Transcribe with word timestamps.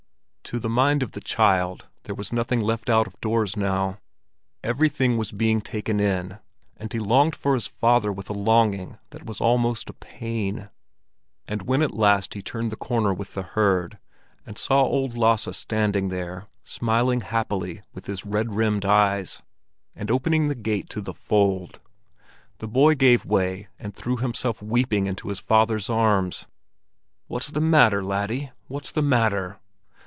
To 0.45 0.59
the 0.59 0.69
mind 0.69 1.01
of 1.01 1.13
the 1.13 1.21
child 1.21 1.87
there 2.03 2.13
was 2.15 2.33
nothing 2.33 2.59
left 2.59 2.89
out 2.89 3.07
of 3.07 3.17
doors 3.21 3.55
now; 3.55 3.99
everything 4.65 5.15
was 5.15 5.31
being 5.31 5.61
taken 5.61 6.01
in, 6.01 6.39
and 6.75 6.91
he 6.91 6.99
longed 6.99 7.37
for 7.37 7.55
his 7.55 7.67
father 7.67 8.11
with 8.11 8.29
a 8.29 8.33
longing 8.33 8.97
that 9.11 9.25
was 9.25 9.39
almost 9.39 9.89
a 9.89 9.93
pain. 9.93 10.67
And 11.47 11.61
when 11.61 11.81
at 11.81 11.93
last 11.93 12.33
he 12.33 12.41
turned 12.41 12.69
the 12.69 12.75
corner 12.75 13.13
with 13.13 13.33
the 13.33 13.43
herd, 13.43 13.97
and 14.45 14.57
saw 14.57 14.81
old 14.83 15.17
Lasse 15.17 15.55
standing 15.55 16.09
there, 16.09 16.47
smiling 16.65 17.21
happily 17.21 17.81
with 17.93 18.07
his 18.07 18.25
red 18.25 18.53
rimmed 18.53 18.83
eyes, 18.83 19.41
and 19.95 20.11
opening 20.11 20.49
the 20.49 20.53
gate 20.55 20.89
to 20.89 20.99
the 20.99 21.13
fold, 21.13 21.79
the 22.57 22.67
boy 22.67 22.93
gave 22.93 23.23
way 23.25 23.69
and 23.79 23.95
threw 23.95 24.17
himself 24.17 24.61
weeping 24.61 25.05
into 25.07 25.29
his 25.29 25.39
father's 25.39 25.89
arms. 25.89 26.45
"What's 27.27 27.47
the 27.47 27.61
matter, 27.61 28.03
laddie? 28.03 28.51
What's 28.67 28.91
the 28.91 29.01
matter?" 29.01 29.57